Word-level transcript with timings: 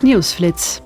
Nieuwsflits. 0.00 0.80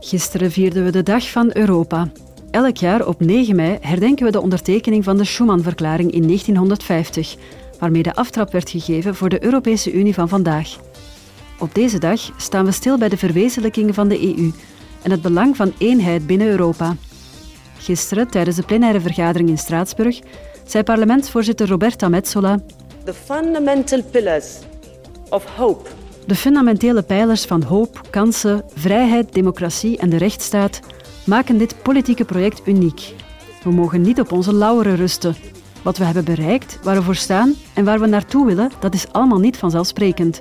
Gisteren 0.00 0.50
vierden 0.50 0.84
we 0.84 0.90
de 0.90 1.02
Dag 1.02 1.30
van 1.30 1.50
Europa. 1.52 2.08
Elk 2.50 2.76
jaar 2.76 3.06
op 3.06 3.20
9 3.20 3.56
mei 3.56 3.78
herdenken 3.80 4.26
we 4.26 4.32
de 4.32 4.40
ondertekening 4.40 5.04
van 5.04 5.16
de 5.16 5.24
Schuman-verklaring 5.24 6.12
in 6.12 6.22
1950, 6.22 7.36
waarmee 7.78 8.02
de 8.02 8.14
aftrap 8.14 8.52
werd 8.52 8.70
gegeven 8.70 9.14
voor 9.14 9.28
de 9.28 9.44
Europese 9.44 9.92
Unie 9.92 10.14
van 10.14 10.28
vandaag. 10.28 10.76
Op 11.58 11.74
deze 11.74 11.98
dag 11.98 12.20
staan 12.36 12.64
we 12.64 12.72
stil 12.72 12.98
bij 12.98 13.08
de 13.08 13.16
verwezenlijking 13.16 13.94
van 13.94 14.08
de 14.08 14.36
EU 14.36 14.52
en 15.02 15.10
het 15.10 15.22
belang 15.22 15.56
van 15.56 15.72
eenheid 15.78 16.26
binnen 16.26 16.48
Europa. 16.48 16.96
Gisteren, 17.78 18.28
tijdens 18.28 18.56
de 18.56 18.62
plenaire 18.62 19.00
vergadering 19.00 19.48
in 19.48 19.58
Straatsburg, 19.58 20.20
zei 20.66 20.84
parlementsvoorzitter 20.84 21.68
Roberta 21.68 22.08
Metsola: 22.08 22.58
The 23.04 23.14
fundamental 23.14 24.02
pillars 24.02 24.58
of 25.28 25.44
hope 25.44 25.88
de 26.26 26.34
fundamentele 26.34 27.02
pijlers 27.02 27.44
van 27.44 27.62
hoop, 27.62 28.00
kansen, 28.10 28.64
vrijheid, 28.74 29.32
democratie 29.32 29.98
en 29.98 30.10
de 30.10 30.16
rechtsstaat 30.16 30.80
maken 31.24 31.58
dit 31.58 31.82
politieke 31.82 32.24
project 32.24 32.60
uniek. 32.64 33.14
We 33.62 33.70
mogen 33.70 34.00
niet 34.00 34.20
op 34.20 34.32
onze 34.32 34.52
lauweren 34.52 34.96
rusten. 34.96 35.34
Wat 35.82 35.98
we 35.98 36.04
hebben 36.04 36.24
bereikt, 36.24 36.78
waar 36.82 36.96
we 36.96 37.02
voor 37.02 37.14
staan 37.14 37.54
en 37.74 37.84
waar 37.84 38.00
we 38.00 38.06
naartoe 38.06 38.46
willen, 38.46 38.70
dat 38.80 38.94
is 38.94 39.12
allemaal 39.12 39.38
niet 39.38 39.56
vanzelfsprekend. 39.56 40.40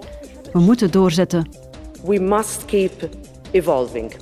We 0.53 0.59
moeten 0.59 0.91
doorzetten. 0.91 1.49
We 2.05 2.19
must 2.19 2.65
keep 2.65 3.09
evolving. 3.51 4.15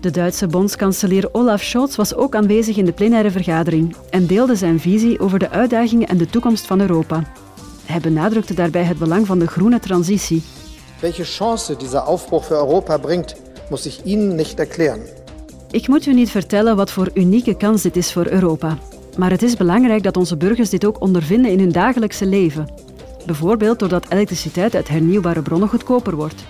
De 0.00 0.10
Duitse 0.10 0.46
bondskanselier 0.46 1.28
Olaf 1.32 1.62
Scholz 1.62 1.96
was 1.96 2.14
ook 2.14 2.34
aanwezig 2.34 2.76
in 2.76 2.84
de 2.84 2.92
plenaire 2.92 3.30
vergadering 3.30 3.96
en 4.10 4.26
deelde 4.26 4.56
zijn 4.56 4.80
visie 4.80 5.20
over 5.20 5.38
de 5.38 5.50
uitdagingen 5.50 6.08
en 6.08 6.16
de 6.16 6.26
toekomst 6.26 6.66
van 6.66 6.80
Europa. 6.80 7.22
Hij 7.86 8.00
benadrukte 8.00 8.54
daarbij 8.54 8.84
het 8.84 8.98
belang 8.98 9.26
van 9.26 9.38
de 9.38 9.46
groene 9.46 9.80
transitie. 9.80 10.42
Welke 11.00 11.24
chance 11.24 11.76
deze 11.76 11.98
Aufbruch 11.98 12.44
voor 12.44 12.56
Europa 12.56 12.98
brengt, 12.98 13.34
moet 13.70 13.84
ik 13.84 13.98
Ihnen 14.04 14.36
niet 14.36 14.54
erklären. 14.54 15.06
Ik 15.70 15.88
moet 15.88 16.06
u 16.06 16.14
niet 16.14 16.30
vertellen 16.30 16.76
wat 16.76 16.90
voor 16.90 17.10
unieke 17.14 17.56
kans 17.56 17.82
dit 17.82 17.96
is 17.96 18.12
voor 18.12 18.26
Europa. 18.26 18.78
Maar 19.18 19.30
het 19.30 19.42
is 19.42 19.56
belangrijk 19.56 20.02
dat 20.02 20.16
onze 20.16 20.36
burgers 20.36 20.70
dit 20.70 20.84
ook 20.84 21.00
ondervinden 21.00 21.50
in 21.50 21.58
hun 21.58 21.72
dagelijkse 21.72 22.26
leven. 22.26 22.68
Bijvoorbeeld 23.26 23.78
doordat 23.78 24.06
elektriciteit 24.08 24.74
uit 24.74 24.88
hernieuwbare 24.88 25.42
bronnen 25.42 25.68
goedkoper 25.68 26.16
wordt. 26.16 26.44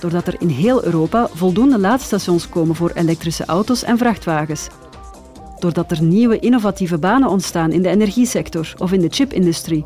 Doordat 0.00 0.26
er 0.26 0.36
in 0.38 0.48
heel 0.48 0.84
Europa 0.84 1.28
voldoende 1.32 1.78
laadstations 1.78 2.48
komen 2.48 2.74
voor 2.74 2.90
elektrische 2.94 3.44
auto's 3.44 3.82
en 3.82 3.98
vrachtwagens. 3.98 4.68
Doordat 5.58 5.90
er 5.90 6.02
nieuwe 6.02 6.38
innovatieve 6.38 6.98
banen 6.98 7.28
ontstaan 7.28 7.72
in 7.72 7.82
de 7.82 7.88
energiesector 7.88 8.74
of 8.78 8.92
in 8.92 9.00
de 9.00 9.08
chipindustrie 9.10 9.82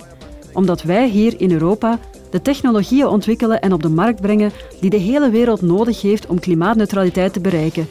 omdat 0.52 0.82
wij 0.82 1.08
hier 1.08 1.40
in 1.40 1.52
Europa 1.52 1.98
de 2.30 2.42
technologieën 2.42 3.06
ontwikkelen 3.06 3.60
en 3.60 3.72
op 3.72 3.82
de 3.82 3.88
markt 3.88 4.20
brengen 4.20 4.52
die 4.80 4.90
de 4.90 4.96
hele 4.96 5.30
wereld 5.30 5.60
nodig 5.60 6.02
heeft 6.02 6.26
om 6.26 6.40
klimaatneutraliteit 6.40 7.32
te 7.32 7.40
bereiken. 7.40 7.88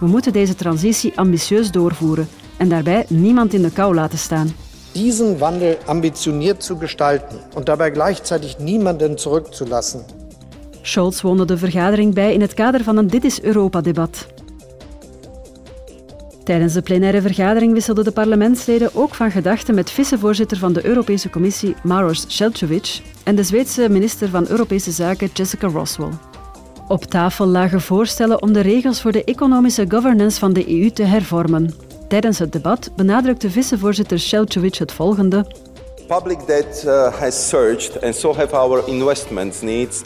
We 0.00 0.06
moeten 0.06 0.32
deze 0.32 0.54
transitie 0.54 1.12
ambitieus 1.18 1.70
doorvoeren 1.70 2.28
en 2.56 2.68
daarbij 2.68 3.04
niemand 3.08 3.52
in 3.52 3.62
de 3.62 3.70
kou 3.70 3.94
laten 3.94 4.18
staan. 4.18 4.54
Diesen 4.92 5.38
Wandel 5.38 5.76
ambitioniert 5.86 6.64
zu 6.64 6.76
gestalten 6.76 7.38
und 7.54 7.66
dabei 7.66 7.90
gleichzeitig 7.90 8.58
niemanden 8.58 9.18
zurückzulassen. 9.18 10.04
Scholz 10.82 11.20
woonde 11.20 11.44
de 11.44 11.56
vergadering 11.56 12.14
bij 12.14 12.32
in 12.32 12.40
het 12.40 12.54
kader 12.54 12.84
van 12.84 12.96
een 12.96 13.06
Dit 13.06 13.24
is 13.24 13.42
Europa-debat. 13.42 14.26
Tijdens 16.44 16.72
de 16.72 16.82
plenaire 16.82 17.20
vergadering 17.20 17.72
wisselden 17.72 18.04
de 18.04 18.10
parlementsleden 18.10 18.90
ook 18.94 19.14
van 19.14 19.30
gedachten 19.30 19.74
met 19.74 19.90
vicevoorzitter 19.90 20.56
van 20.56 20.72
de 20.72 20.86
Europese 20.86 21.30
Commissie 21.30 21.74
Maros 21.82 22.24
Šefčovič 22.28 23.02
en 23.24 23.36
de 23.36 23.42
Zweedse 23.42 23.88
minister 23.88 24.28
van 24.28 24.46
Europese 24.48 24.90
Zaken 24.90 25.30
Jessica 25.32 25.68
Roswell. 25.68 26.12
Op 26.88 27.04
tafel 27.04 27.46
lagen 27.46 27.80
voorstellen 27.80 28.42
om 28.42 28.52
de 28.52 28.60
regels 28.60 29.00
voor 29.00 29.12
de 29.12 29.24
economische 29.24 29.84
governance 29.88 30.38
van 30.38 30.52
de 30.52 30.80
EU 30.80 30.90
te 30.90 31.02
hervormen. 31.02 31.74
Tijdens 32.08 32.38
het 32.38 32.52
debat 32.52 32.90
benadrukte 32.96 33.50
vicevoorzitter 33.50 34.18
Šefčovič 34.18 34.78
het 34.78 34.92
volgende. 34.92 35.46
Public 36.06 36.46
debt 36.46 36.82
uh, 36.86 37.12
has 37.20 37.48
surged 37.48 38.02
and 38.02 38.14
so 38.14 38.34
have 38.34 38.56
our 38.56 38.88
investment 38.88 39.62
needs. 39.62 40.02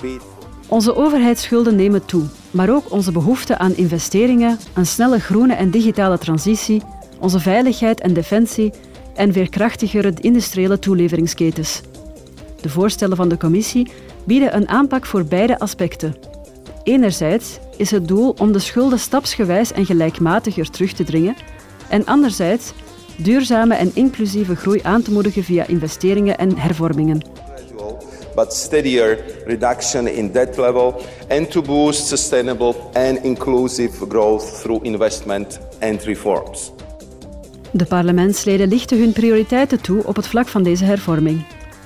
Onze 0.69 0.97
overheidsschulden 0.97 1.77
nemen 1.77 2.07
toe, 2.07 2.25
maar 2.51 2.71
ook 2.71 2.93
onze 2.93 3.13
behoefte 3.13 3.59
aan 3.59 3.77
investeringen, 3.77 4.59
een 4.75 4.87
snelle 4.87 5.21
groene 5.21 5.55
en 5.55 5.71
digitale 5.71 6.19
transitie, 6.19 6.83
onze 7.19 7.41
veiligheid 7.41 8.01
en 8.01 8.15
defensie 8.15 8.73
en 9.15 9.33
veerkrachtigere 9.33 10.13
industriële 10.21 10.79
toeleveringsketens. 10.79 11.81
De 12.61 12.69
voorstellen 12.69 13.17
van 13.17 13.29
de 13.29 13.37
Commissie 13.37 13.91
bieden 14.25 14.57
een 14.57 14.69
aanpak 14.69 15.07
voor 15.07 15.25
beide 15.25 15.59
aspecten. 15.59 16.17
Enerzijds 16.83 17.59
is 17.77 17.91
het 17.91 18.09
doel 18.09 18.35
om 18.39 18.53
de 18.53 18.59
schulden 18.59 18.99
stapsgewijs 18.99 19.73
en 19.73 19.87
gelijkmatiger 19.87 20.71
terug 20.71 20.93
te 20.93 21.05
dringen, 21.05 21.37
en 21.89 22.07
anderzijds 22.07 22.73
duurzame 23.17 23.75
en 23.75 23.91
inclusieve 23.95 24.57
groei 24.57 24.81
aan 24.83 25.03
te 25.03 25.13
moedigen 25.13 25.45
via 25.45 25.67
investeringen 25.67 26.39
en 26.39 26.59
hervormingen 26.59 27.23
but 28.35 28.53
steadier 28.55 29.25
reduction 29.47 30.15
in 30.15 30.33
debt 30.33 30.57
level 30.57 30.95
and 31.29 31.51
to 31.51 31.63
boost 31.63 32.07
sustainable 32.07 32.75
and 32.93 33.19
inclusive 33.23 34.07
growth 34.09 34.61
through 34.61 34.85
investment 34.85 35.61
and 35.81 36.03
reforms. 36.03 36.73
De 37.71 37.85
parlementsleden 37.85 38.69
lichten 38.69 38.99
hun 38.99 39.13
prioriteiten 39.13 39.81
toe 39.81 40.05
op 40.05 40.17
het 40.17 40.27
vlak 40.27 40.49
van 40.49 40.63
deze 40.63 40.85
hervorming. 40.85 41.45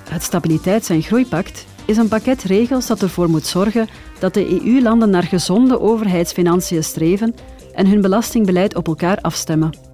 Het 0.08 0.22
Stabiliteits- 0.22 0.88
en 0.88 1.02
Groeipact 1.02 1.66
is 1.86 1.96
een 1.96 2.08
pakket 2.08 2.42
regels 2.42 2.86
dat 2.86 3.02
ervoor 3.02 3.30
moet 3.30 3.46
zorgen 3.46 3.88
dat 4.18 4.34
de 4.34 4.62
EU-landen 4.64 5.10
naar 5.10 5.22
gezonde 5.22 5.80
overheidsfinanciën 5.80 6.84
streven 6.84 7.34
en 7.74 7.86
hun 7.86 8.00
belastingbeleid 8.00 8.74
op 8.76 8.86
elkaar 8.86 9.18
afstemmen. 9.20 9.87